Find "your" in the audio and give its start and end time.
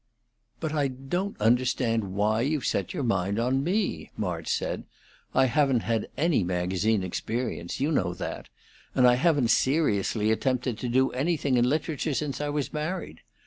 2.91-3.03